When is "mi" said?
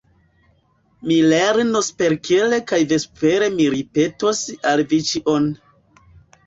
1.09-1.17, 3.61-3.69